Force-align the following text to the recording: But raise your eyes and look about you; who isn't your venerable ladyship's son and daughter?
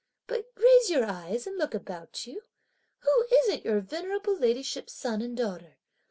But 0.25 0.49
raise 0.55 0.89
your 0.89 1.05
eyes 1.05 1.45
and 1.45 1.59
look 1.59 1.75
about 1.75 2.25
you; 2.25 2.41
who 3.01 3.25
isn't 3.43 3.63
your 3.63 3.81
venerable 3.81 4.35
ladyship's 4.35 4.93
son 4.93 5.21
and 5.21 5.37
daughter? 5.37 5.77